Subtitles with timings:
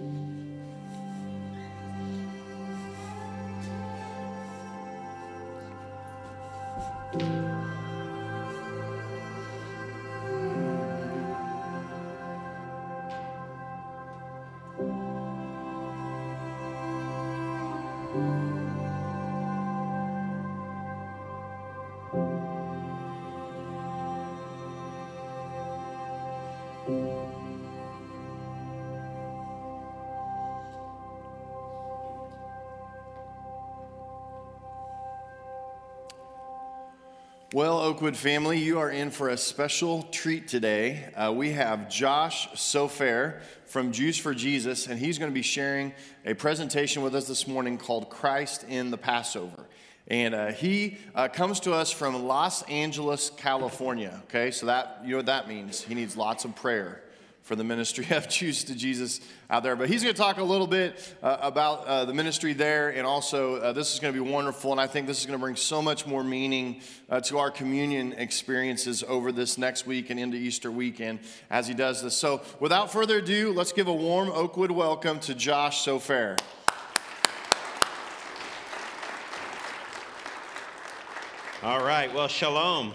[0.00, 0.14] thank
[7.22, 7.49] you
[37.52, 41.08] Well, Oakwood family, you are in for a special treat today.
[41.16, 45.92] Uh, we have Josh Sofair from Jews for Jesus, and he's going to be sharing
[46.24, 49.66] a presentation with us this morning called Christ in the Passover.
[50.06, 54.22] And uh, he uh, comes to us from Los Angeles, California.
[54.28, 55.80] Okay, so that you know what that means.
[55.82, 57.02] He needs lots of prayer
[57.42, 59.76] for the ministry of Jews to Jesus out there.
[59.76, 63.06] But he's going to talk a little bit uh, about uh, the ministry there, and
[63.06, 64.72] also uh, this is going to be wonderful.
[64.72, 67.50] And I think this is going to bring so much more meaning uh, to our
[67.50, 72.16] communion experiences over this next week and into Easter weekend as he does this.
[72.16, 76.38] So without further ado, let's give a warm Oakwood welcome to Josh Sofair.
[81.62, 82.94] All right, well, shalom.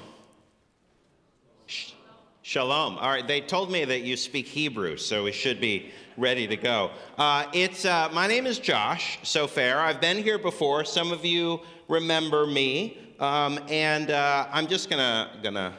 [2.56, 2.98] Shalom.
[3.00, 6.56] All right, they told me that you speak Hebrew, so we should be ready to
[6.56, 6.92] go.
[7.18, 9.76] Uh, it's uh, my name is Josh Sofair.
[9.76, 10.86] I've been here before.
[10.86, 15.74] Some of you remember me, um, and uh, I'm just gonna gonna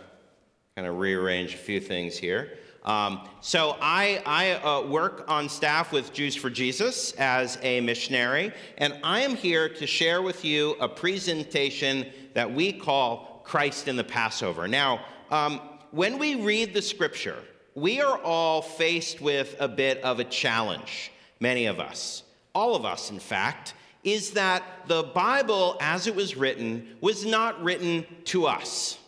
[0.76, 2.58] kind of rearrange a few things here.
[2.84, 8.52] Um, so I, I uh, work on staff with Jews for Jesus as a missionary,
[8.76, 12.04] and I am here to share with you a presentation
[12.34, 14.68] that we call Christ in the Passover.
[14.68, 15.06] Now.
[15.30, 15.58] Um,
[15.96, 17.38] when we read the scripture,
[17.74, 22.22] we are all faced with a bit of a challenge, many of us,
[22.54, 23.72] all of us, in fact,
[24.04, 28.98] is that the Bible, as it was written, was not written to us.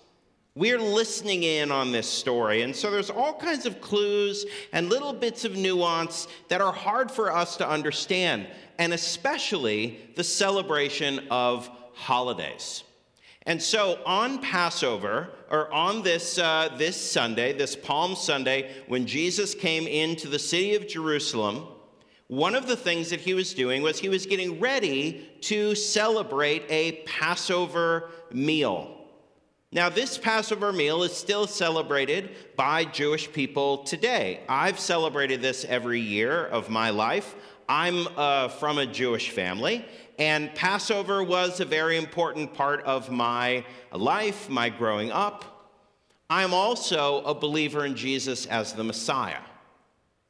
[0.55, 2.63] We're listening in on this story.
[2.63, 7.11] And so there's all kinds of clues and little bits of nuance that are hard
[7.11, 8.47] for us to understand,
[8.79, 12.83] and especially the celebration of holidays.
[13.49, 19.55] And so on Passover, or on this, uh, this Sunday, this Palm Sunday, when Jesus
[19.55, 21.67] came into the city of Jerusalem,
[22.27, 26.65] one of the things that he was doing was he was getting ready to celebrate
[26.69, 28.95] a Passover meal.
[29.73, 34.41] Now, this Passover meal is still celebrated by Jewish people today.
[34.47, 37.35] I've celebrated this every year of my life.
[37.67, 39.87] I'm uh, from a Jewish family,
[40.19, 45.77] and Passover was a very important part of my life, my growing up.
[46.29, 49.41] I'm also a believer in Jesus as the Messiah.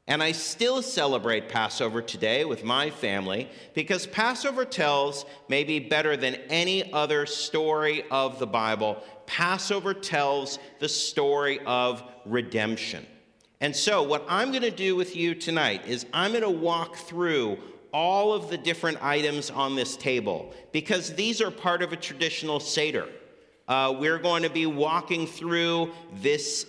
[0.07, 6.35] And I still celebrate Passover today with my family because Passover tells, maybe better than
[6.49, 13.05] any other story of the Bible, Passover tells the story of redemption.
[13.61, 16.95] And so, what I'm going to do with you tonight is I'm going to walk
[16.95, 17.59] through
[17.93, 22.59] all of the different items on this table because these are part of a traditional
[22.59, 23.07] Seder.
[23.67, 26.65] Uh, we're going to be walking through this,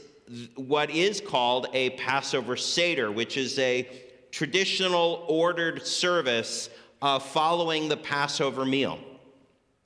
[0.55, 3.89] what is called a Passover Seder, which is a
[4.31, 6.69] traditional ordered service
[7.03, 8.99] uh, following the Passover meal.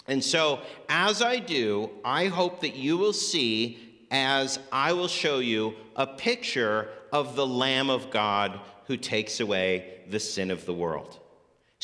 [0.06, 5.38] And so, as I do, I hope that you will see, as I will show
[5.38, 10.74] you, a picture of the Lamb of God who takes away the sin of the
[10.74, 11.20] world.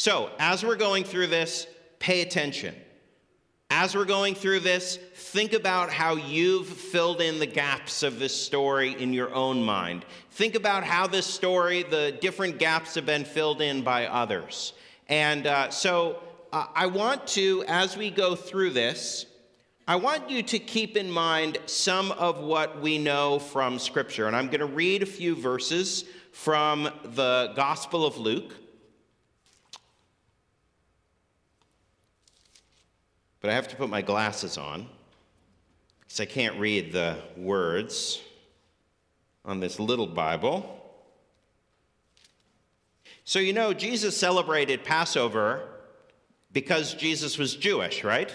[0.01, 1.67] So, as we're going through this,
[1.99, 2.75] pay attention.
[3.69, 8.35] As we're going through this, think about how you've filled in the gaps of this
[8.35, 10.07] story in your own mind.
[10.31, 14.73] Think about how this story, the different gaps have been filled in by others.
[15.11, 19.27] And uh, so uh, I want to, as we go through this,
[19.87, 24.29] I want you to keep in mind some of what we know from Scripture.
[24.29, 28.55] And I'm going to read a few verses from the Gospel of Luke.
[33.41, 34.89] But I have to put my glasses on
[36.01, 38.21] because I can't read the words
[39.45, 40.77] on this little Bible.
[43.25, 45.63] So, you know, Jesus celebrated Passover
[46.53, 48.33] because Jesus was Jewish, right?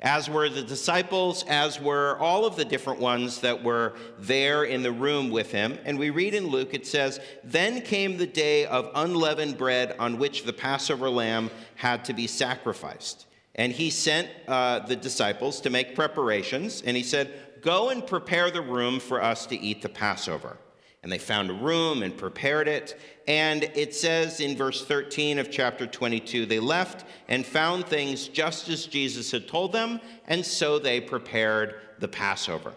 [0.00, 4.82] As were the disciples, as were all of the different ones that were there in
[4.82, 5.76] the room with him.
[5.84, 10.18] And we read in Luke, it says, Then came the day of unleavened bread on
[10.18, 13.26] which the Passover lamb had to be sacrificed.
[13.58, 18.52] And he sent uh, the disciples to make preparations, and he said, Go and prepare
[18.52, 20.56] the room for us to eat the Passover.
[21.02, 22.98] And they found a room and prepared it.
[23.26, 28.68] And it says in verse 13 of chapter 22 they left and found things just
[28.68, 32.72] as Jesus had told them, and so they prepared the Passover.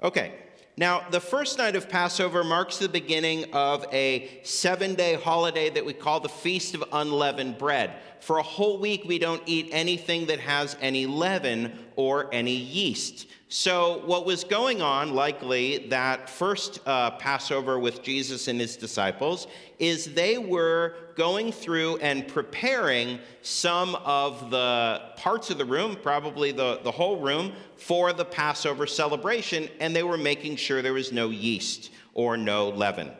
[0.00, 0.32] Okay,
[0.76, 5.84] now the first night of Passover marks the beginning of a seven day holiday that
[5.84, 7.94] we call the Feast of Unleavened Bread.
[8.20, 13.26] For a whole week, we don't eat anything that has any leaven or any yeast.
[13.52, 19.48] So, what was going on, likely, that first uh, Passover with Jesus and his disciples,
[19.80, 26.52] is they were going through and preparing some of the parts of the room, probably
[26.52, 31.10] the, the whole room, for the Passover celebration, and they were making sure there was
[31.10, 33.10] no yeast or no leaven.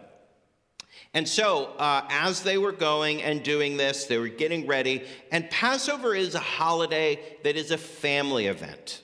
[1.13, 5.03] And so, uh, as they were going and doing this, they were getting ready.
[5.33, 9.03] And Passover is a holiday that is a family event.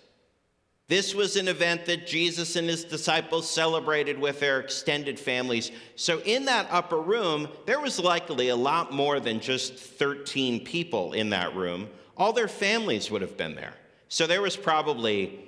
[0.88, 5.72] This was an event that Jesus and his disciples celebrated with their extended families.
[5.96, 11.12] So, in that upper room, there was likely a lot more than just 13 people
[11.12, 11.88] in that room.
[12.16, 13.74] All their families would have been there.
[14.08, 15.45] So, there was probably,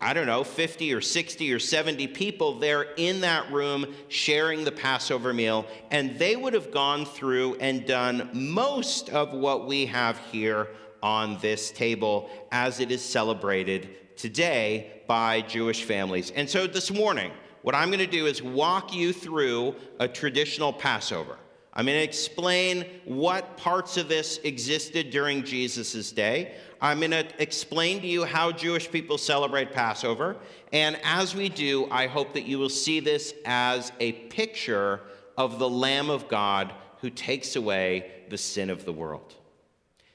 [0.00, 4.70] I don't know, 50 or 60 or 70 people there in that room sharing the
[4.70, 5.66] Passover meal.
[5.90, 10.68] And they would have gone through and done most of what we have here
[11.02, 16.30] on this table as it is celebrated today by Jewish families.
[16.30, 20.72] And so this morning, what I'm going to do is walk you through a traditional
[20.72, 21.38] Passover.
[21.74, 26.56] I'm going to explain what parts of this existed during Jesus' day.
[26.80, 30.36] I'm going to explain to you how Jewish people celebrate Passover.
[30.72, 35.00] And as we do, I hope that you will see this as a picture
[35.36, 39.34] of the Lamb of God who takes away the sin of the world.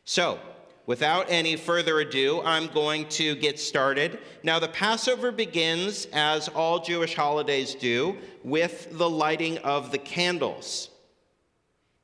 [0.05, 0.39] So,
[0.85, 4.19] Without any further ado, I'm going to get started.
[4.43, 10.89] Now, the Passover begins, as all Jewish holidays do, with the lighting of the candles.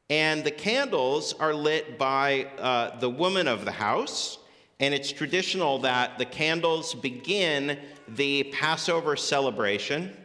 [0.10, 4.38] And the candles are lit by uh, the woman of the house.
[4.80, 7.78] And it's traditional that the candles begin
[8.08, 10.16] the Passover celebration.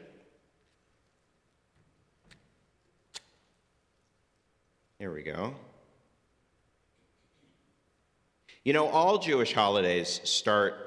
[4.99, 5.55] Here we go.
[8.65, 10.85] You know, all Jewish holidays start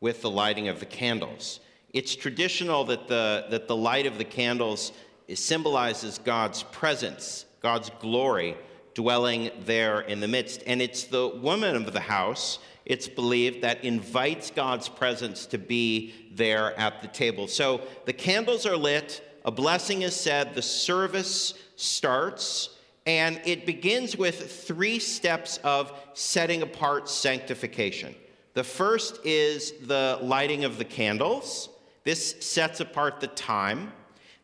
[0.00, 1.60] with the lighting of the candles.
[1.94, 4.92] It's traditional that the, that the light of the candles
[5.32, 8.56] symbolizes God's presence, God's glory
[8.92, 10.62] dwelling there in the midst.
[10.66, 16.14] And it's the woman of the house, it's believed, that invites God's presence to be
[16.32, 17.48] there at the table.
[17.48, 22.70] So the candles are lit, a blessing is said, the service starts.
[23.06, 28.14] And it begins with three steps of setting apart sanctification.
[28.54, 31.68] The first is the lighting of the candles.
[32.04, 33.92] This sets apart the time.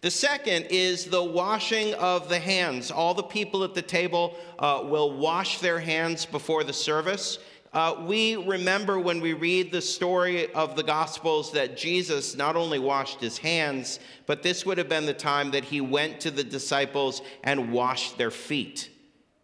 [0.03, 2.91] The second is the washing of the hands.
[2.91, 7.39] All the people at the table uh, will wash their hands before the service.
[7.73, 12.81] Uh, we remember when we read the story of the Gospels that Jesus not only
[12.81, 16.43] washed his hands, but this would have been the time that he went to the
[16.43, 18.91] disciples and washed their feet,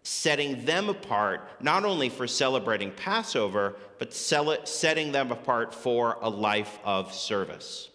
[0.02, 6.80] setting them apart not only for celebrating Passover, but setting them apart for a life
[6.84, 7.90] of service.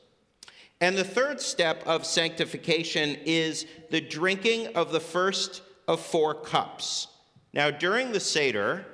[0.80, 7.08] And the third step of sanctification is the drinking of the first of four cups.
[7.54, 8.86] Now, during the Seder,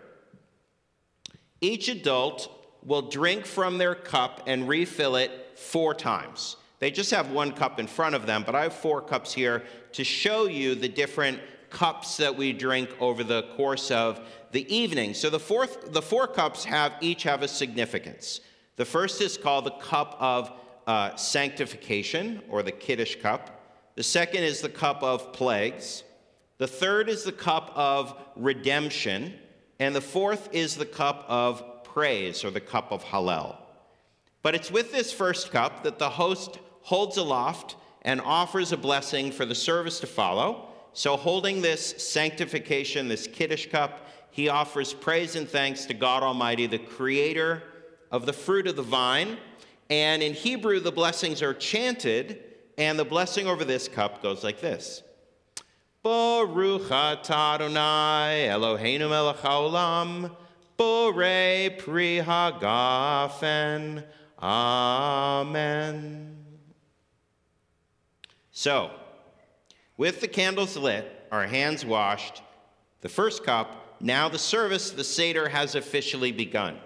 [1.62, 2.50] each adult
[2.84, 6.58] will drink from their cup and refill it four times.
[6.80, 9.64] They just have one cup in front of them, but I have four cups here
[9.94, 14.22] to show you the different cups that we drink over the course of
[14.52, 15.14] the evening.
[15.14, 18.42] So the fourth, the four cups have each have a significance.
[18.76, 20.52] The first is called the cup of
[20.86, 23.62] uh, sanctification, or the Kiddush cup.
[23.96, 26.04] The second is the cup of plagues.
[26.60, 29.34] The third is the cup of redemption.
[29.80, 33.58] And the fourth is the cup of praise, or the cup of Hallel.
[34.42, 39.32] But it's with this first cup that the host holds aloft and offers a blessing
[39.32, 40.70] for the service to follow.
[40.94, 46.68] So, holding this sanctification, this Kiddush cup, he offers praise and thanks to God Almighty,
[46.68, 47.64] the creator
[48.12, 49.38] of the fruit of the vine.
[49.90, 52.44] And in Hebrew, the blessings are chanted,
[52.78, 55.04] and the blessing over this cup goes like this
[56.08, 60.32] Baruch Adonai Eloheinu melech haolam,
[60.80, 64.06] borei pri hagafen.
[64.42, 66.38] Amen.
[68.54, 68.90] So,
[69.98, 72.42] with the candles lit, our hands washed,
[73.02, 76.78] the first cup, now the service, the Seder, has officially begun.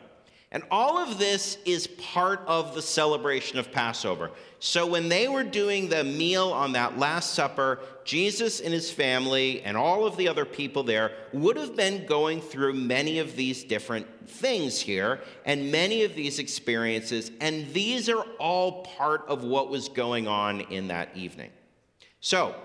[0.54, 4.32] And all of this is part of the celebration of Passover.
[4.60, 9.62] So when they were doing the meal on that Last Supper, Jesus and his family
[9.62, 13.64] and all of the other people there would have been going through many of these
[13.64, 17.32] different things here and many of these experiences.
[17.40, 21.52] And these are all part of what was going on in that evening.
[22.20, 22.56] So,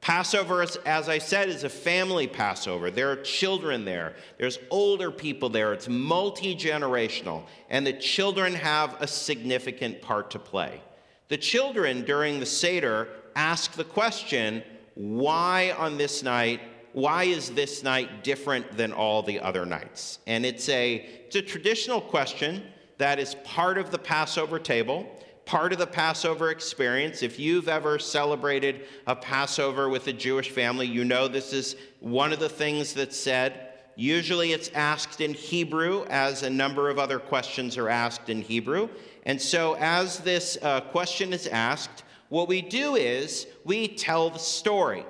[0.00, 2.90] Passover, as I said, is a family Passover.
[2.90, 8.96] There are children there, there's older people there, it's multi generational, and the children have
[9.00, 10.80] a significant part to play.
[11.28, 14.62] The children during the Seder ask the question
[14.94, 16.60] why on this night?
[16.92, 20.18] Why is this night different than all the other nights?
[20.26, 22.62] And it's a, it's a traditional question
[22.98, 25.06] that is part of the Passover table
[25.50, 27.24] part of the Passover experience.
[27.24, 32.32] If you've ever celebrated a Passover with a Jewish family, you know this is one
[32.32, 33.70] of the things that's said.
[33.96, 38.90] Usually it's asked in Hebrew, as a number of other questions are asked in Hebrew.
[39.26, 44.38] And so, as this uh, question is asked, what we do is we tell the
[44.38, 45.04] story.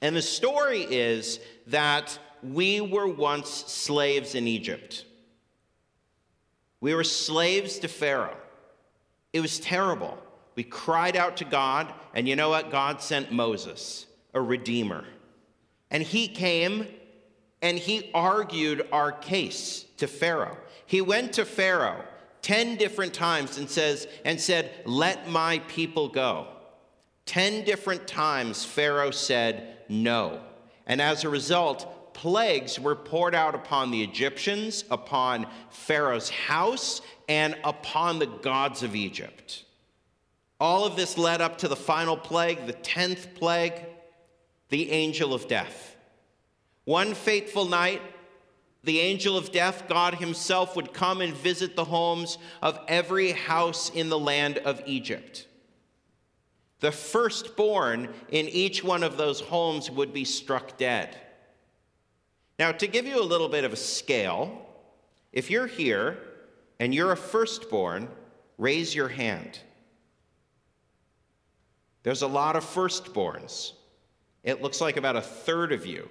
[0.00, 5.04] And the story is that we were once slaves in Egypt.
[6.80, 8.36] We were slaves to Pharaoh.
[9.34, 10.16] It was terrible.
[10.54, 12.70] We cried out to God, and you know what?
[12.70, 15.04] God sent Moses, a redeemer.
[15.90, 16.86] And he came
[17.60, 20.56] and he argued our case to Pharaoh.
[20.86, 22.04] He went to Pharaoh
[22.42, 26.46] 10 different times and says and said, "Let my people go."
[27.26, 30.40] 10 different times Pharaoh said no.
[30.86, 37.56] And as a result, plagues were poured out upon the Egyptians, upon Pharaoh's house, and
[37.64, 39.64] upon the gods of Egypt.
[40.58, 43.84] All of this led up to the final plague, the 10th plague,
[44.70, 45.96] the angel of death.
[46.84, 48.00] One fateful night,
[48.82, 53.90] the angel of death, God Himself, would come and visit the homes of every house
[53.90, 55.46] in the land of Egypt.
[56.80, 61.18] The firstborn in each one of those homes would be struck dead.
[62.58, 64.66] Now, to give you a little bit of a scale,
[65.32, 66.18] if you're here
[66.78, 68.08] and you're a firstborn,
[68.58, 69.58] raise your hand.
[72.04, 73.72] There's a lot of firstborns.
[74.42, 76.08] It looks like about a third of you.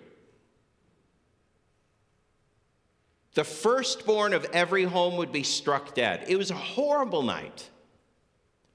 [3.36, 6.26] The firstborn of every home would be struck dead.
[6.28, 7.70] It was a horrible night.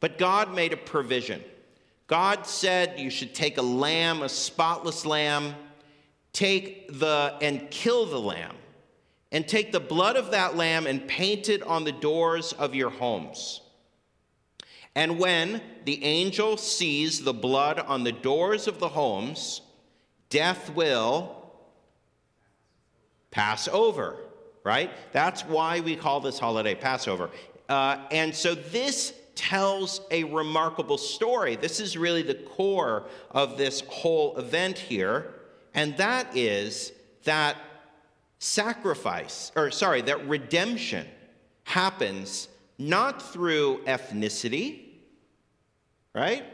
[0.00, 1.42] But God made a provision.
[2.06, 5.54] God said you should take a lamb, a spotless lamb,
[6.32, 8.56] take the and kill the lamb
[9.30, 12.90] and take the blood of that lamb and paint it on the doors of your
[12.90, 13.60] homes.
[14.94, 19.60] And when the angel sees the blood on the doors of the homes,
[20.30, 21.52] death will
[23.30, 24.16] pass over,
[24.64, 24.90] right?
[25.12, 27.30] That's why we call this holiday Passover.
[27.68, 31.54] Uh, and so this tells a remarkable story.
[31.54, 35.34] This is really the core of this whole event here.
[35.74, 36.92] And that is
[37.24, 37.56] that
[38.38, 41.06] sacrifice, or sorry, that redemption
[41.64, 42.48] happens
[42.78, 44.84] not through ethnicity,
[46.14, 46.44] right?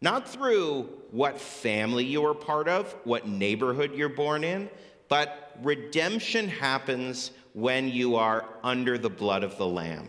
[0.00, 4.70] Not through what family you are part of, what neighborhood you're born in,
[5.08, 10.08] but redemption happens when you are under the blood of the Lamb.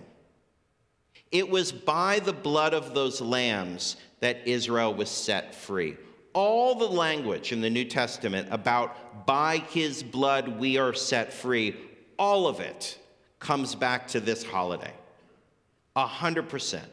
[1.31, 5.97] It was by the blood of those lambs that Israel was set free
[6.33, 11.75] all the language in the New Testament about by his blood we are set free,
[12.17, 12.97] all of it
[13.39, 14.93] comes back to this holiday.
[15.95, 16.89] A hundred percent.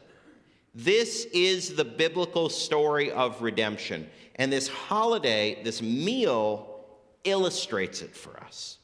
[0.75, 4.09] This is the biblical story of redemption.
[4.35, 6.85] And this holiday, this meal,
[7.23, 8.77] illustrates it for us.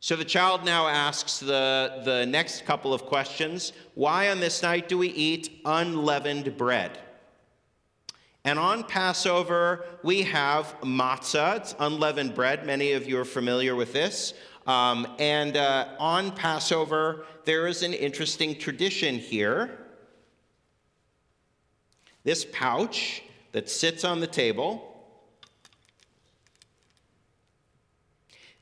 [0.00, 4.88] So the child now asks the, the next couple of questions Why on this night
[4.88, 6.98] do we eat unleavened bread?
[8.46, 12.66] And on Passover, we have matzah, it's unleavened bread.
[12.66, 14.34] Many of you are familiar with this.
[14.66, 19.78] Um, and uh, on Passover, there is an interesting tradition here.
[22.24, 23.22] This pouch
[23.52, 24.90] that sits on the table,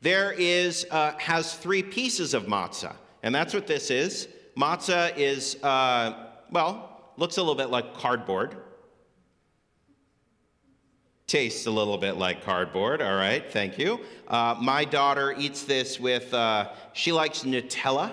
[0.01, 2.95] there is, uh, has three pieces of matzah.
[3.25, 4.29] And that's what this is.
[4.57, 8.57] Matzah is, uh, well, looks a little bit like cardboard
[11.33, 13.01] tastes a little bit like cardboard.
[13.01, 14.01] All right, thank you.
[14.29, 18.13] Uh, my daughter eats this with, uh, she likes Nutella.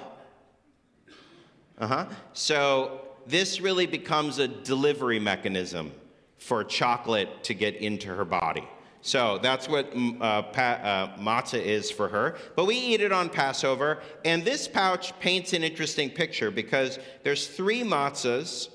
[1.79, 2.05] Uh huh.
[2.31, 5.91] So this really becomes a delivery mechanism
[6.38, 8.65] for chocolate to get into her body.
[9.01, 12.38] So that's what mm, uh, pa- uh, matzah is for her.
[12.55, 14.01] But we eat it on Passover.
[14.23, 18.69] And this pouch paints an interesting picture because there's three matzahs.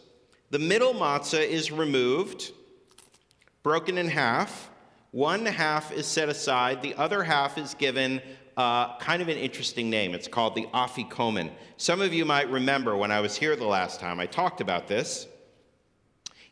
[0.51, 2.53] The middle matzah is removed,
[3.65, 4.71] broken in half.
[5.11, 8.21] One half is set aside, the other half is given
[8.57, 10.15] uh, kind of an interesting name.
[10.15, 11.51] It's called the afikomen.
[11.79, 14.87] Some of you might remember when I was here the last time, I talked about
[14.87, 15.27] this.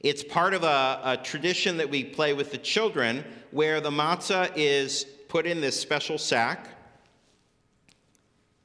[0.01, 4.51] It's part of a, a tradition that we play with the children where the matzah
[4.57, 6.67] is put in this special sack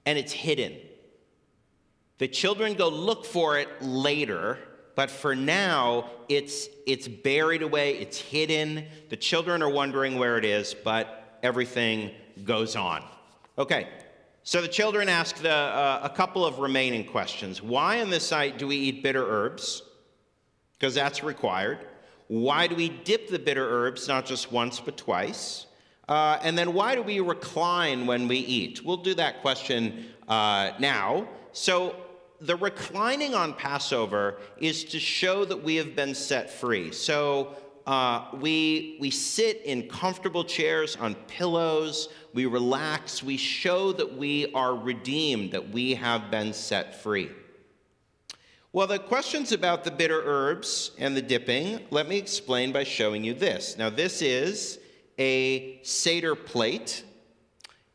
[0.05, 0.77] and it's hidden.
[2.17, 4.57] The children go look for it later,
[4.97, 8.83] but for now, it's, it's buried away, it's hidden.
[9.09, 12.09] The children are wondering where it is, but everything
[12.43, 13.03] goes on.
[13.59, 13.89] Okay,
[14.41, 17.61] so the children asked a, uh, a couple of remaining questions.
[17.61, 19.83] Why on this site do we eat bitter herbs?
[20.73, 21.77] Because that's required.
[22.27, 25.67] Why do we dip the bitter herbs not just once but twice?
[26.09, 28.83] Uh, and then why do we recline when we eat?
[28.83, 31.27] We'll do that question uh, now.
[31.51, 31.95] So,
[32.39, 36.91] the reclining on Passover is to show that we have been set free.
[36.91, 37.55] So,
[37.87, 44.51] uh, we, we sit in comfortable chairs on pillows, we relax, we show that we
[44.53, 47.29] are redeemed, that we have been set free.
[48.73, 53.23] Well, the questions about the bitter herbs and the dipping, let me explain by showing
[53.23, 53.77] you this.
[53.77, 54.79] Now, this is
[55.17, 57.05] a Seder plate,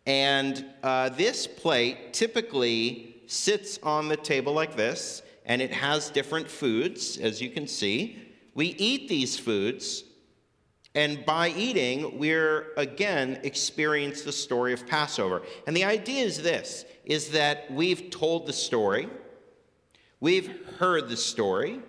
[0.07, 6.49] and uh, this plate typically sits on the table like this, and it has different
[6.49, 8.19] foods, as you can see.
[8.55, 10.05] We eat these foods,
[10.95, 15.43] and by eating, we're again experience the story of Passover.
[15.67, 19.09] And the idea is this is that we've told the story,
[20.21, 21.81] we've heard the story,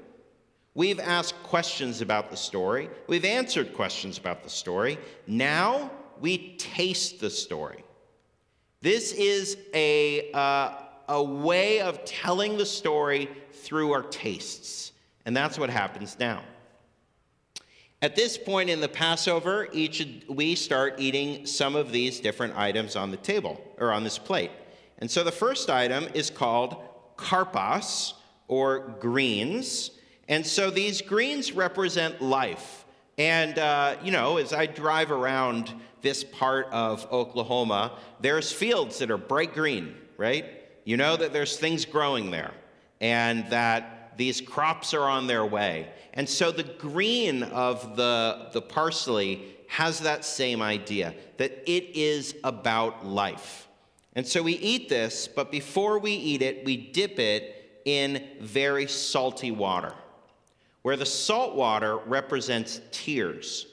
[0.73, 4.97] we've asked questions about the story, we've answered questions about the story.
[5.27, 7.83] Now we taste the story.
[8.81, 14.91] This is a, uh, a way of telling the story through our tastes.
[15.25, 16.43] And that's what happens now.
[18.01, 22.97] At this point in the Passover, each we start eating some of these different items
[22.97, 24.51] on the table or on this plate.
[24.97, 26.75] And so the first item is called
[27.15, 28.13] karpas
[28.49, 29.91] or greens.
[30.27, 32.85] And so these greens represent life.
[33.17, 39.11] And, uh, you know, as I drive around this part of Oklahoma, there's fields that
[39.11, 40.45] are bright green, right?
[40.85, 42.53] You know that there's things growing there
[42.99, 45.89] and that these crops are on their way.
[46.13, 52.35] And so the green of the, the parsley has that same idea that it is
[52.43, 53.67] about life.
[54.15, 58.87] And so we eat this, but before we eat it, we dip it in very
[58.87, 59.93] salty water,
[60.83, 63.65] where the salt water represents tears.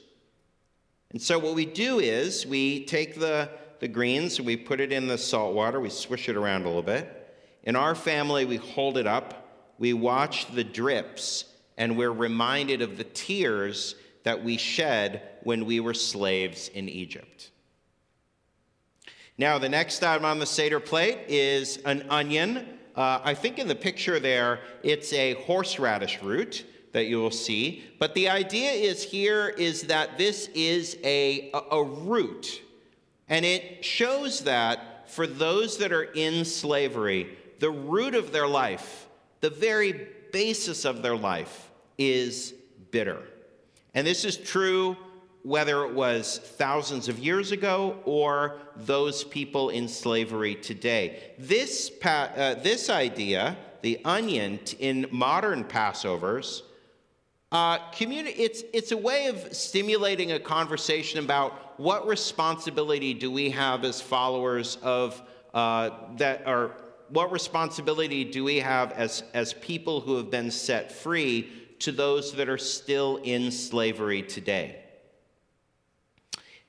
[1.11, 3.49] And so what we do is we take the,
[3.81, 6.83] the greens, we put it in the salt water, we swish it around a little
[6.83, 7.35] bit.
[7.63, 11.45] In our family, we hold it up, we watch the drips
[11.77, 17.49] and we're reminded of the tears that we shed when we were slaves in Egypt.
[19.39, 22.77] Now, the next item on the Seder plate is an onion.
[22.95, 27.83] Uh, I think in the picture there, it's a horseradish root that you will see.
[27.97, 32.61] But the idea is here is that this is a, a, a root.
[33.31, 39.07] And it shows that for those that are in slavery, the root of their life,
[39.39, 42.53] the very basis of their life, is
[42.91, 43.21] bitter.
[43.93, 44.97] And this is true
[45.43, 51.31] whether it was thousands of years ago or those people in slavery today.
[51.39, 56.63] This, uh, this idea, the onion in modern Passovers,
[57.51, 63.83] uh, it's, it's a way of stimulating a conversation about what responsibility do we have
[63.83, 65.21] as followers of
[65.53, 66.71] uh, that are
[67.09, 72.33] what responsibility do we have as, as people who have been set free to those
[72.33, 74.77] that are still in slavery today.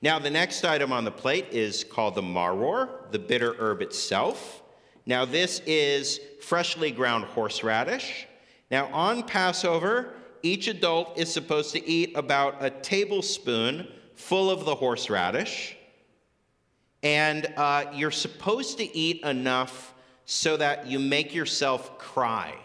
[0.01, 4.63] Now, the next item on the plate is called the maror, the bitter herb itself.
[5.05, 8.27] Now, this is freshly ground horseradish.
[8.69, 14.75] Now, on Passover, each adult is supposed to eat about a tablespoon full of the
[14.75, 15.75] horseradish.
[17.01, 19.93] And uh, you're supposed to eat enough
[20.25, 22.55] so that you make yourself cry.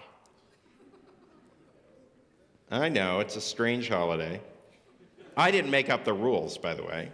[2.71, 4.41] I know, it's a strange holiday.
[5.37, 7.11] I didn't make up the rules, by the way.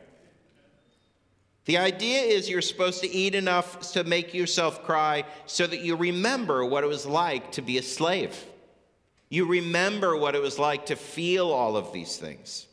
[1.66, 5.96] The idea is you're supposed to eat enough to make yourself cry so that you
[5.96, 8.44] remember what it was like to be a slave.
[9.30, 12.66] You remember what it was like to feel all of these things.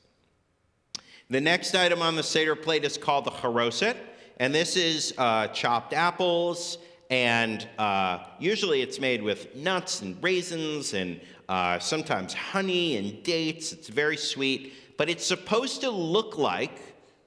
[1.31, 3.95] The next item on the Seder plate is called the charoset,
[4.41, 6.77] and this is uh, chopped apples,
[7.09, 13.71] and uh, usually it's made with nuts and raisins and uh, sometimes honey and dates.
[13.71, 16.77] It's very sweet, but it's supposed to look like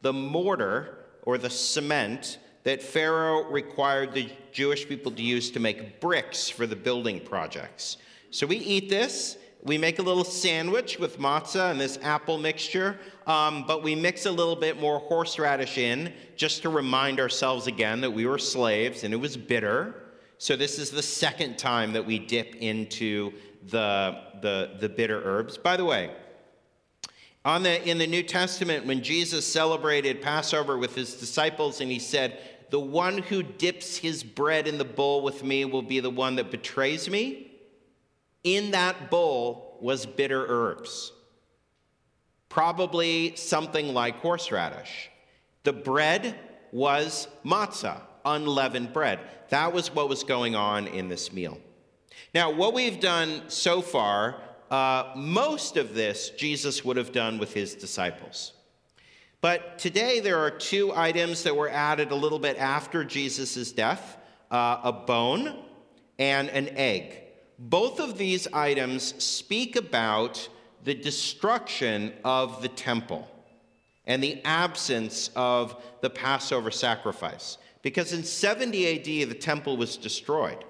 [0.03, 5.99] the mortar or the cement that Pharaoh required the Jewish people to use to make
[6.03, 7.97] bricks for the building projects.
[8.31, 9.39] So we eat this.
[9.65, 14.27] We make a little sandwich with matzah and this apple mixture, um, but we mix
[14.27, 19.05] a little bit more horseradish in just to remind ourselves again that we were slaves
[19.05, 20.03] and it was bitter.
[20.37, 23.33] So this is the second time that we dip into
[23.71, 25.57] the, the, the bitter herbs.
[25.57, 26.11] By the way,
[27.47, 31.99] on the, in the New Testament, when Jesus celebrated Passover with his disciples and he
[31.99, 36.11] said, The one who dips his bread in the bowl with me will be the
[36.11, 37.44] one that betrays me,
[38.45, 41.13] in that bowl was bitter herbs,
[42.49, 45.11] probably something like horseradish.
[45.65, 46.39] The bread
[46.73, 49.19] was matzah, unleavened bread.
[49.49, 51.59] That was what was going on in this meal.
[52.35, 57.53] Now, what we've done so far uh, most of this Jesus would have done with
[57.53, 58.55] his disciples.
[59.41, 64.17] But today there are two items that were added a little bit after Jesus' death
[64.51, 65.65] uh, a bone
[66.19, 67.24] and an egg.
[67.65, 70.49] Both of these items speak about
[70.85, 73.27] the destruction of the temple
[74.07, 77.57] and the absence of the Passover sacrifice.
[77.81, 80.63] Because in 70 AD, the temple was destroyed.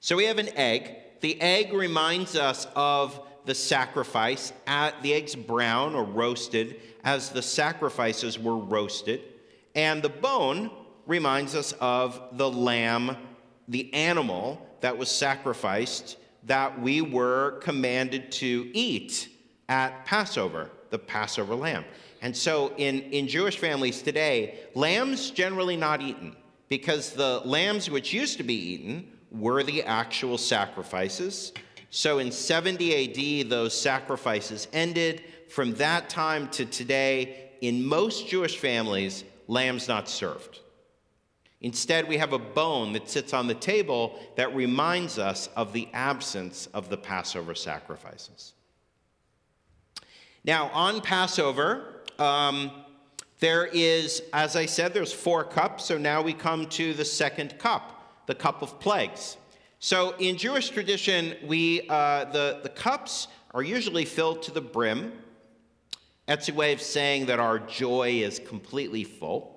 [0.00, 4.52] So we have an egg the egg reminds us of the sacrifice.
[4.66, 9.22] The egg's brown or roasted as the sacrifices were roasted.
[9.74, 10.70] And the bone
[11.06, 13.16] reminds us of the lamb,
[13.68, 19.30] the animal that was sacrificed that we were commanded to eat
[19.70, 21.86] at Passover, the Passover lamb.
[22.20, 26.36] And so in, in Jewish families today, lambs generally not eaten
[26.68, 31.54] because the lambs which used to be eaten were the actual sacrifices.
[31.88, 35.22] So in 70 AD, those sacrifices ended.
[35.48, 40.60] From that time to today, in most Jewish families, lamb's not served.
[41.64, 45.88] Instead, we have a bone that sits on the table that reminds us of the
[45.94, 48.52] absence of the Passover sacrifices.
[50.44, 52.70] Now, on Passover, um,
[53.38, 55.86] there is, as I said, there's four cups.
[55.86, 57.92] So now we come to the second cup
[58.26, 59.38] the cup of plagues.
[59.78, 65.14] So in Jewish tradition, we, uh, the, the cups are usually filled to the brim.
[66.26, 69.53] That's a way of saying that our joy is completely full.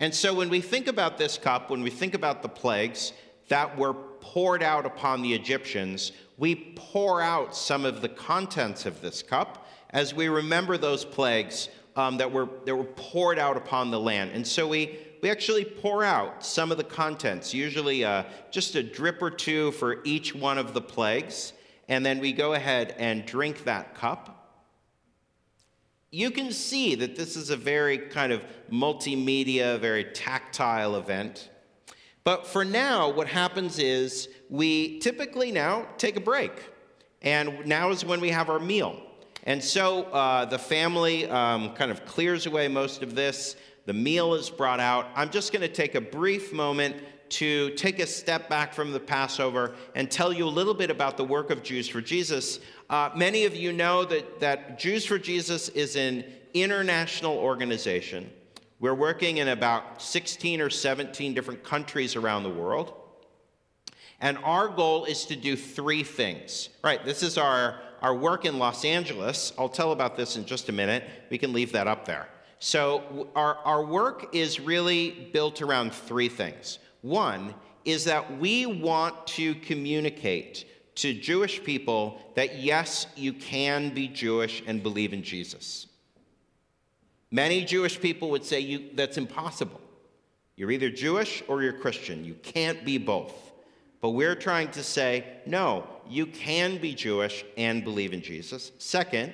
[0.00, 3.12] And so when we think about this cup, when we think about the plagues
[3.48, 9.02] that were poured out upon the Egyptians, we pour out some of the contents of
[9.02, 13.90] this cup as we remember those plagues um, that, were, that were poured out upon
[13.90, 14.30] the land.
[14.32, 18.82] And so we, we actually pour out some of the contents, usually uh, just a
[18.82, 21.52] drip or two for each one of the plagues,
[21.88, 24.39] and then we go ahead and drink that cup.
[26.12, 31.50] You can see that this is a very kind of multimedia, very tactile event.
[32.24, 36.52] But for now, what happens is we typically now take a break.
[37.22, 39.00] And now is when we have our meal.
[39.44, 43.54] And so uh, the family um, kind of clears away most of this.
[43.86, 45.06] The meal is brought out.
[45.14, 46.96] I'm just going to take a brief moment
[47.30, 51.16] to take a step back from the Passover and tell you a little bit about
[51.16, 52.60] the work of Jews for Jesus.
[52.88, 58.30] Uh, many of you know that, that Jews for Jesus is an international organization.
[58.80, 62.94] We're working in about 16 or 17 different countries around the world.
[64.20, 66.68] And our goal is to do three things.
[66.82, 69.52] Right, this is our, our work in Los Angeles.
[69.58, 71.04] I'll tell about this in just a minute.
[71.30, 72.28] We can leave that up there.
[72.62, 76.78] So, our, our work is really built around three things.
[77.02, 84.08] One is that we want to communicate to Jewish people that yes, you can be
[84.08, 85.86] Jewish and believe in Jesus.
[87.30, 89.80] Many Jewish people would say you, that's impossible.
[90.56, 92.24] You're either Jewish or you're Christian.
[92.24, 93.52] You can't be both.
[94.00, 98.72] But we're trying to say, no, you can be Jewish and believe in Jesus.
[98.78, 99.32] Second,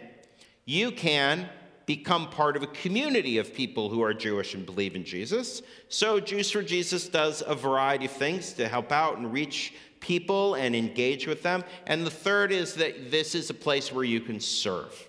[0.67, 1.49] you can
[1.87, 5.63] become part of a community of people who are Jewish and believe in Jesus.
[5.89, 10.55] So, Jews for Jesus does a variety of things to help out and reach people
[10.55, 11.65] and engage with them.
[11.87, 15.09] And the third is that this is a place where you can serve.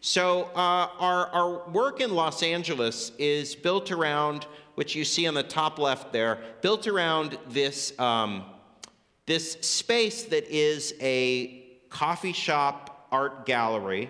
[0.00, 5.34] So, uh, our, our work in Los Angeles is built around, which you see on
[5.34, 8.44] the top left there, built around this, um,
[9.26, 14.08] this space that is a coffee shop art gallery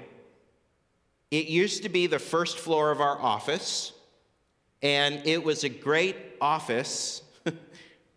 [1.31, 3.93] It used to be the first floor of our office,
[4.81, 7.23] and it was a great office,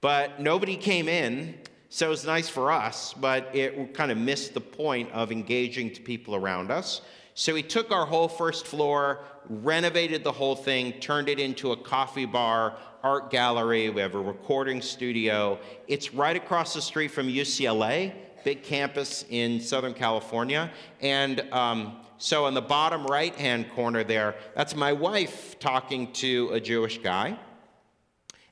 [0.01, 1.55] but nobody came in,
[1.89, 5.91] so it was nice for us, but it kind of missed the point of engaging
[5.93, 7.01] to people around us.
[7.33, 11.77] So we took our whole first floor, renovated the whole thing, turned it into a
[11.77, 13.89] coffee bar, art gallery.
[13.89, 15.57] We have a recording studio.
[15.87, 20.69] It's right across the street from UCLA, big campus in Southern California.
[21.01, 26.49] And um, so on the bottom right hand corner there, that's my wife talking to
[26.51, 27.39] a Jewish guy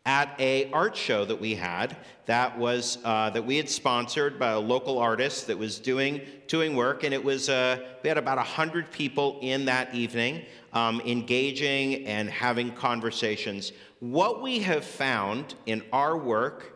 [0.05, 4.51] at a art show that we had that was uh, that we had sponsored by
[4.51, 7.03] a local artist that was doing doing work.
[7.03, 12.29] And it was uh, we had about 100 people in that evening um, engaging and
[12.29, 13.73] having conversations.
[13.99, 16.73] What we have found in our work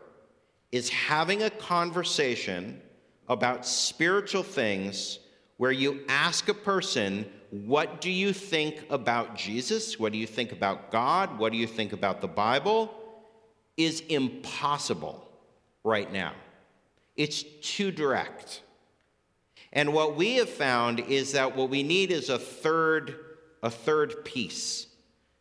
[0.70, 2.82] is having a conversation
[3.28, 5.20] about spiritual things
[5.62, 10.52] where you ask a person what do you think about jesus what do you think
[10.52, 12.82] about god what do you think about the bible
[13.76, 15.28] is impossible
[15.84, 16.32] right now.
[17.16, 18.62] It's too direct.
[19.72, 23.16] And what we have found is that what we need is a third
[23.64, 24.88] a third piece.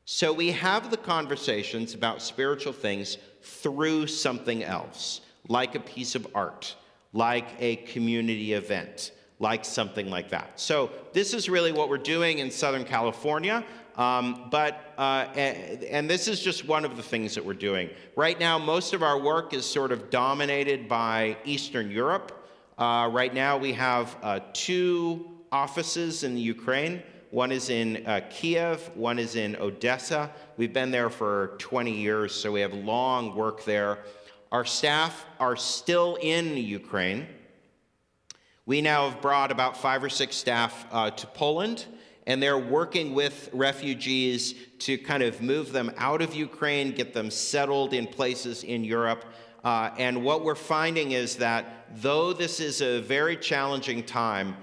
[0.05, 6.27] So we have the conversations about spiritual things through something else, like a piece of
[6.35, 6.75] art,
[7.13, 10.59] like a community event, like something like that.
[10.59, 13.65] So this is really what we're doing in Southern California.
[13.97, 17.89] Um, but, uh, and this is just one of the things that we're doing.
[18.15, 22.47] Right now, most of our work is sort of dominated by Eastern Europe.
[22.77, 27.03] Uh, right now, we have uh, two offices in Ukraine.
[27.31, 30.29] One is in uh, Kiev, one is in Odessa.
[30.57, 33.99] We've been there for 20 years, so we have long work there.
[34.51, 37.27] Our staff are still in Ukraine.
[38.71, 41.87] We now have brought about five or six staff uh, to Poland
[42.25, 47.29] and they're working with refugees to kind of move them out of Ukraine, get them
[47.31, 49.25] settled in places in Europe.
[49.65, 54.55] Uh, and what we're finding is that though this is a very challenging time,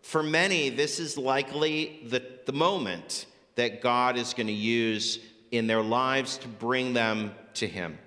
[0.00, 5.18] for many, this is likely the, the moment that God is going to use
[5.50, 7.98] in their lives to bring them to Him.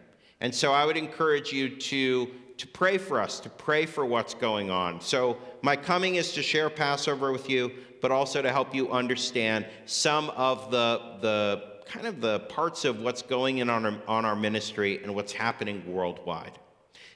[0.42, 2.32] And so I would encourage you to,
[2.64, 5.02] to pray for us, to pray for what's going on.
[5.02, 7.70] So my coming is to share Passover with you,
[8.02, 13.02] but also to help you understand some of the, the kind of the parts of
[13.02, 16.58] what's going in on our, on our ministry and what's happening worldwide.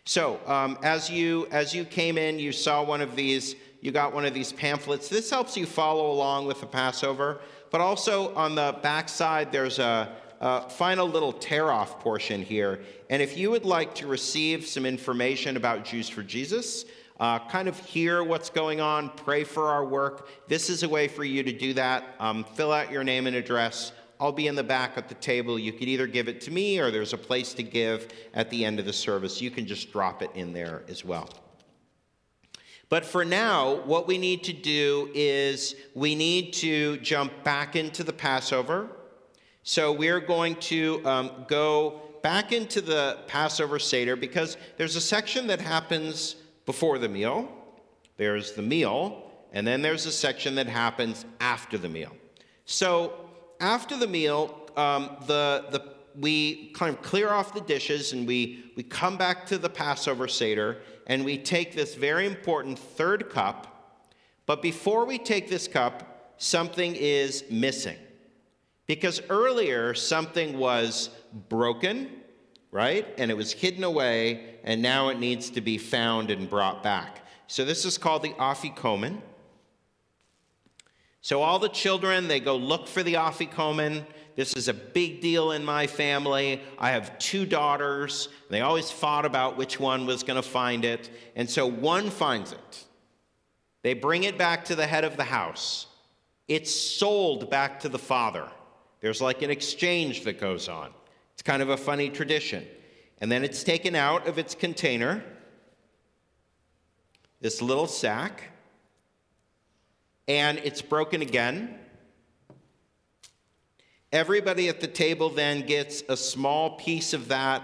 [0.04, 3.56] So, um, as you as you came in, you saw one of these.
[3.80, 5.08] You got one of these pamphlets.
[5.08, 7.40] This helps you follow along with the Passover.
[7.72, 12.82] But also on the back side, there's a, a final little tear-off portion here.
[13.10, 16.86] And if you would like to receive some information about Jews for Jesus,
[17.20, 20.30] uh, kind of hear what's going on, pray for our work.
[20.48, 22.16] This is a way for you to do that.
[22.20, 23.92] Um, fill out your name and address.
[24.20, 25.60] I'll be in the back at the table.
[25.60, 28.66] You could either give it to me or there's a place to give at the
[28.66, 29.42] end of the service.
[29.42, 31.30] You can just drop it in there as well.
[32.90, 38.04] But for now, what we need to do is we need to jump back into
[38.04, 38.90] the Passover.
[39.70, 45.48] So we're going to um, go back into the Passover Seder because there's a section
[45.48, 47.52] that happens before the meal,
[48.16, 52.16] there's the meal, and then there's a section that happens after the meal.
[52.64, 58.26] So after the meal, um, the, the, we kind of clear off the dishes and
[58.26, 60.78] we, we come back to the Passover Seder
[61.08, 64.00] and we take this very important third cup.
[64.46, 67.98] But before we take this cup, something is missing.
[68.88, 71.10] Because earlier, something was
[71.50, 72.10] broken
[72.72, 73.08] right?
[73.18, 77.26] And it was hidden away, and now it needs to be found and brought back.
[77.48, 79.22] So this is called the afikomen.
[81.22, 84.06] So all the children, they go look for the afikomen.
[84.36, 86.62] This is a big deal in my family.
[86.78, 88.30] I have two daughters.
[88.50, 91.10] They always fought about which one was going to find it.
[91.36, 92.86] And so one finds it.
[93.82, 95.88] They bring it back to the head of the house.
[96.48, 98.50] It's sold back to the father.
[99.08, 100.90] There's like an exchange that goes on.
[101.32, 102.68] It's kind of a funny tradition.
[103.22, 105.24] And then it's taken out of its container,
[107.40, 108.44] this little sack,
[110.28, 111.80] and it's broken again.
[114.12, 117.64] Everybody at the table then gets a small piece of that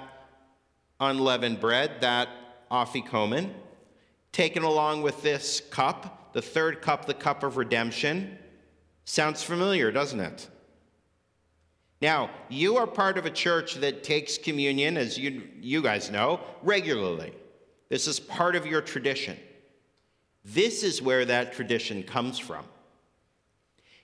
[1.01, 2.29] unleavened bread, that
[2.71, 3.51] afikomen,
[4.31, 8.37] taken along with this cup, the third cup, the cup of redemption.
[9.03, 10.47] Sounds familiar, doesn't it?
[12.03, 16.41] Now, you are part of a church that takes communion, as you, you guys know,
[16.61, 17.31] regularly.
[17.87, 19.37] This is part of your tradition.
[20.43, 22.65] This is where that tradition comes from.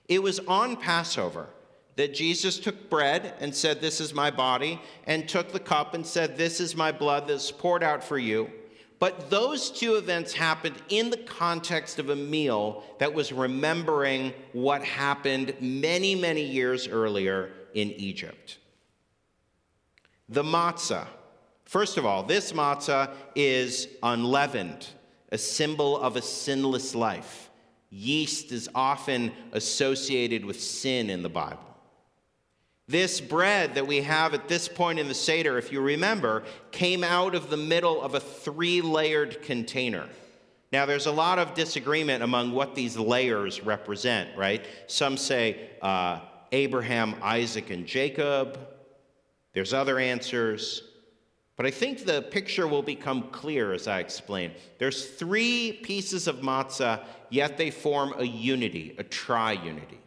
[0.08, 1.50] It was on Passover
[1.96, 6.06] that Jesus took bread and said, This is my body, and took the cup and
[6.06, 8.50] said, This is my blood that's poured out for you.
[8.98, 14.82] But those two events happened in the context of a meal that was remembering what
[14.82, 18.58] happened many, many years earlier in Egypt.
[20.28, 21.06] The matzah.
[21.64, 24.88] First of all, this matzah is unleavened,
[25.30, 27.50] a symbol of a sinless life.
[27.90, 31.70] Yeast is often associated with sin in the Bible.
[32.86, 37.04] This bread that we have at this point in the Seder, if you remember, came
[37.04, 40.08] out of the middle of a three layered container.
[40.72, 44.64] Now, there's a lot of disagreement among what these layers represent, right?
[44.86, 46.20] Some say uh,
[46.52, 48.58] Abraham, Isaac, and Jacob.
[49.52, 50.82] There's other answers.
[51.56, 54.52] But I think the picture will become clear as I explain.
[54.78, 60.00] There's three pieces of matzah, yet they form a unity, a tri unity.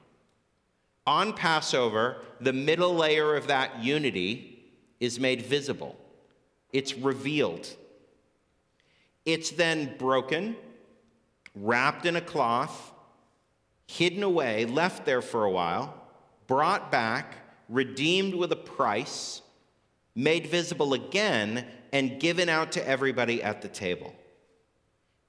[1.06, 4.64] On Passover, the middle layer of that unity
[5.00, 5.96] is made visible,
[6.72, 7.68] it's revealed.
[9.26, 10.58] It's then broken,
[11.56, 12.92] wrapped in a cloth,
[13.88, 16.03] hidden away, left there for a while,
[16.54, 17.38] brought back,
[17.68, 19.42] redeemed with a price,
[20.14, 24.14] made visible again, and given out to everybody at the table.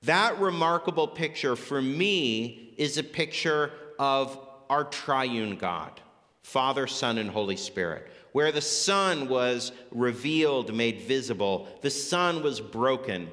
[0.02, 5.98] That remarkable picture for me is a picture of our triune God,
[6.42, 8.06] Father, Son, and Holy Spirit.
[8.32, 13.30] Where the Son was revealed, made visible, the Son was broken,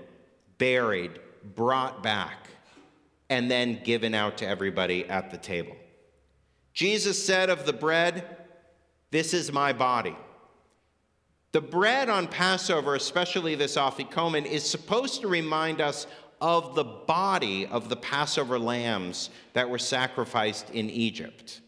[0.57, 2.47] buried, brought back,
[3.29, 5.75] and then given out to everybody at the table.
[6.81, 8.25] Jesus said of the bread,
[9.11, 10.15] This is my body.
[11.51, 16.07] The bread on Passover, especially this afikomen, is supposed to remind us
[16.41, 21.61] of the body of the Passover lambs that were sacrificed in Egypt.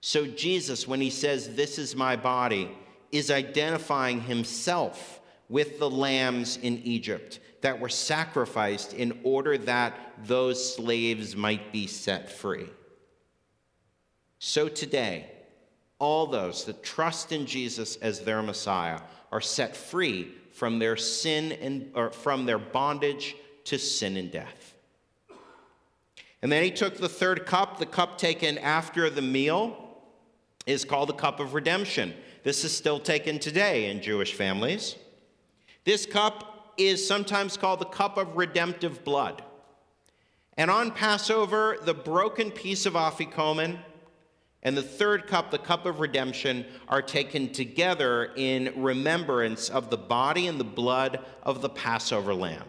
[0.00, 2.76] So, Jesus, when he says, This is my body,
[3.12, 10.76] is identifying himself with the lambs in Egypt that were sacrificed in order that those
[10.76, 12.68] slaves might be set free.
[14.38, 15.30] So, today,
[15.98, 21.52] all those that trust in Jesus as their Messiah are set free from their sin
[21.52, 24.74] and or from their bondage to sin and death.
[26.42, 30.02] And then he took the third cup, the cup taken after the meal
[30.66, 32.12] is called the cup of redemption.
[32.42, 34.96] This is still taken today in Jewish families.
[35.84, 39.42] This cup is sometimes called the cup of redemptive blood.
[40.56, 43.78] And on Passover, the broken piece of afikomen
[44.62, 49.98] and the third cup, the cup of redemption, are taken together in remembrance of the
[49.98, 52.66] body and the blood of the Passover lamb.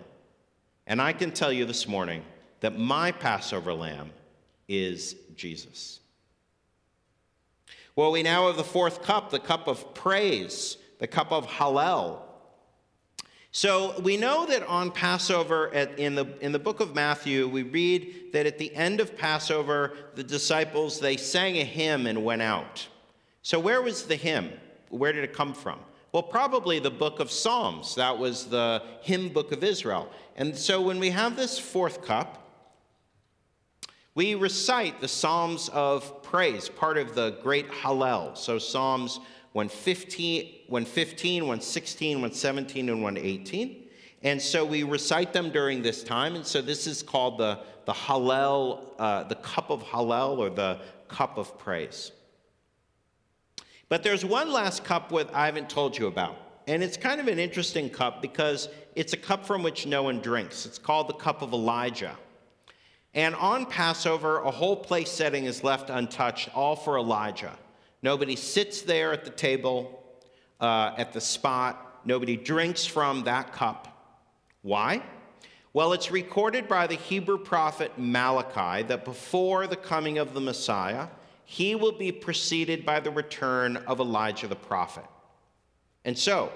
[0.87, 2.23] And I can tell you this morning
[2.61, 4.11] that my Passover lamb
[4.67, 5.99] is Jesus.
[7.95, 12.21] Well, we now have the fourth cup, the cup of praise, the cup of Hallel.
[13.55, 17.61] So we know that on Passover at, in, the, in the book of Matthew, we
[17.61, 22.41] read that at the end of Passover, the disciples, they sang a hymn and went
[22.41, 22.87] out.
[23.43, 24.49] So where was the hymn?
[24.89, 25.77] Where did it come from?
[26.11, 27.93] Well, probably the book of Psalms.
[27.93, 30.09] That was the hymn book of Israel.
[30.35, 32.49] And so when we have this fourth cup,
[34.15, 38.35] we recite the Psalms of praise, part of the great Hallel.
[38.35, 39.19] So Psalms
[39.53, 43.83] 115, 115, 116, 117, and 118.
[44.23, 46.35] And so we recite them during this time.
[46.35, 50.79] And so this is called the, the Hallel, uh, the cup of Hallel, or the
[51.07, 52.11] cup of praise.
[53.89, 56.35] But there's one last cup with I haven't told you about.
[56.67, 60.19] And it's kind of an interesting cup because it's a cup from which no one
[60.19, 60.65] drinks.
[60.65, 62.17] It's called the cup of Elijah.
[63.13, 67.55] And on Passover, a whole place setting is left untouched, all for Elijah.
[68.03, 70.03] Nobody sits there at the table,
[70.59, 72.01] uh, at the spot.
[72.05, 73.87] Nobody drinks from that cup.
[74.61, 75.01] Why?
[75.71, 81.07] Well, it's recorded by the Hebrew prophet Malachi that before the coming of the Messiah,
[81.45, 85.05] he will be preceded by the return of Elijah the prophet.
[86.03, 86.51] And so,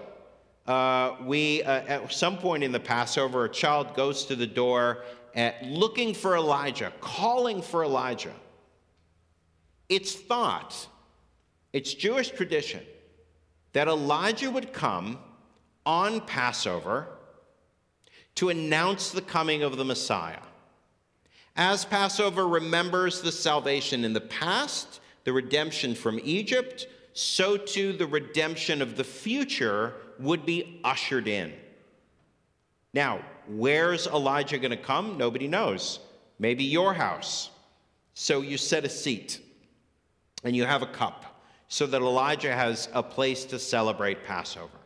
[0.68, 5.06] uh, we, uh, at some point in the Passover, a child goes to the door
[5.34, 8.34] at, looking for Elijah, calling for Elijah.
[9.88, 10.88] It's thought
[11.78, 12.84] it's Jewish tradition
[13.74, 15.20] that Elijah would come
[15.86, 17.08] on Passover
[18.34, 20.40] to announce the coming of the Messiah.
[21.56, 28.08] As Passover remembers the salvation in the past, the redemption from Egypt, so too the
[28.08, 31.54] redemption of the future would be ushered in.
[32.92, 35.16] Now, where's Elijah going to come?
[35.20, 36.00] Nobody knows.
[36.40, 37.52] Maybe your house,
[38.16, 39.40] So you set a seat
[40.44, 41.27] and you have a cup
[41.68, 44.78] so that Elijah has a place to celebrate Passover.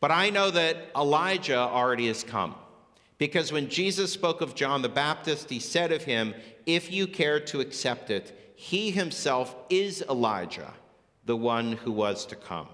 [0.00, 2.54] But I know that Elijah already has come.
[3.18, 6.34] Because when Jesus spoke of John the Baptist, he said of him,
[6.66, 10.74] If you care to accept it, he himself is Elijah,
[11.24, 12.68] the one who was to come.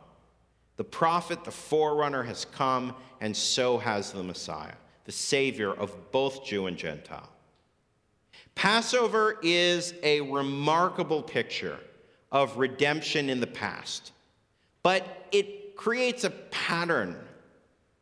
[0.77, 6.45] The prophet, the forerunner, has come, and so has the Messiah, the Savior of both
[6.45, 7.29] Jew and Gentile.
[8.55, 11.79] Passover is a remarkable picture
[12.33, 14.11] of redemption in the past,
[14.83, 17.16] but it creates a pattern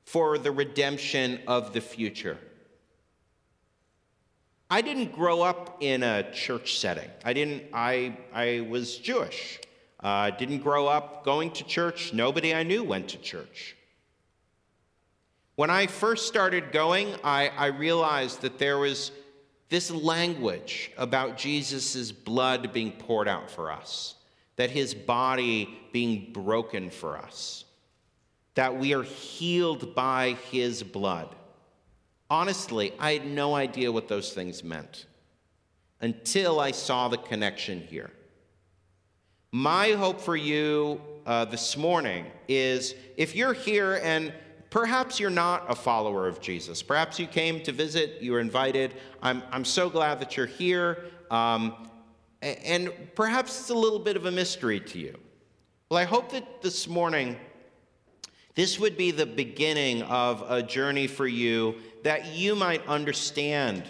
[0.04, 2.38] for the redemption of the future.
[4.70, 7.10] I didn't grow up in a church setting.
[7.24, 9.58] I didn't, I, I was Jewish.
[9.98, 12.12] I uh, didn't grow up going to church.
[12.14, 13.76] Nobody I knew went to church.
[15.56, 19.12] When I first started going, I, I realized that there was
[19.68, 24.14] this language about Jesus' blood being poured out for us,
[24.56, 27.64] that his body being broken for us,
[28.54, 31.34] that we are healed by his blood.
[32.28, 35.06] Honestly, I had no idea what those things meant
[36.00, 38.10] until I saw the connection here.
[39.52, 44.32] My hope for you uh, this morning is if you're here and
[44.70, 48.94] perhaps you're not a follower of Jesus, perhaps you came to visit, you were invited.
[49.22, 51.04] I'm, I'm so glad that you're here.
[51.30, 51.89] Um,
[52.42, 55.18] and perhaps it's a little bit of a mystery to you.
[55.90, 57.36] Well, I hope that this morning,
[58.54, 63.84] this would be the beginning of a journey for you that you might understand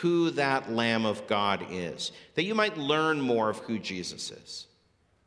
[0.00, 4.66] who that Lamb of God is, that you might learn more of who Jesus is.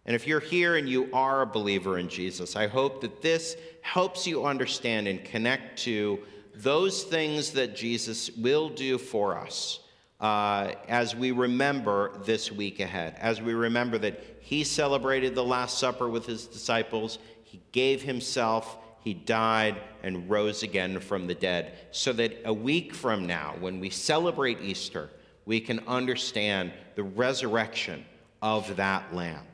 [0.05, 3.57] And if you're here and you are a believer in Jesus, I hope that this
[3.81, 6.19] helps you understand and connect to
[6.53, 9.79] those things that Jesus will do for us
[10.19, 15.77] uh, as we remember this week ahead, as we remember that he celebrated the Last
[15.77, 21.73] Supper with his disciples, he gave himself, he died, and rose again from the dead,
[21.91, 25.09] so that a week from now, when we celebrate Easter,
[25.45, 28.05] we can understand the resurrection
[28.41, 29.45] of that Lamb.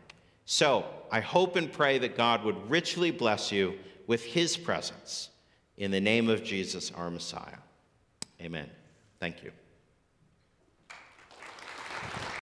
[0.45, 5.29] So I hope and pray that God would richly bless you with his presence.
[5.77, 7.57] In the name of Jesus, our Messiah.
[8.41, 8.69] Amen.
[9.19, 9.51] Thank you.